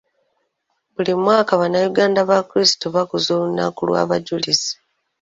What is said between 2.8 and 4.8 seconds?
bakuza olunaku lw'abajulizi.